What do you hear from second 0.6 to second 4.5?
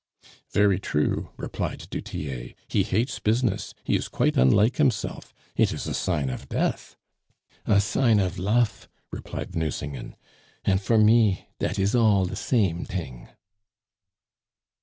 true," replied du Tillet; "he hates business; he is quite